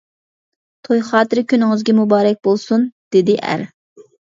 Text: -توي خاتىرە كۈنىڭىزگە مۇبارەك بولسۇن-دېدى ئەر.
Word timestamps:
-توي 0.01 1.03
خاتىرە 1.11 1.45
كۈنىڭىزگە 1.53 1.97
مۇبارەك 2.01 2.43
بولسۇن-دېدى 2.51 3.41
ئەر. 3.51 3.71